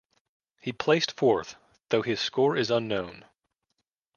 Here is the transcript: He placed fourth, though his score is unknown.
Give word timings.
He 0.59 0.71
placed 0.73 1.11
fourth, 1.11 1.57
though 1.89 2.01
his 2.01 2.19
score 2.19 2.57
is 2.57 2.71
unknown. 2.71 3.23